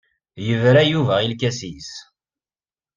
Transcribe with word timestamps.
Yebra 0.45 0.81
Yuba 0.91 1.15
i 1.21 1.27
lkas-nnes. 1.31 1.91